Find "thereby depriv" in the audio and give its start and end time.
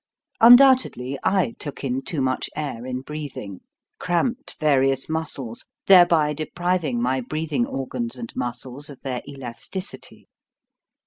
5.85-6.83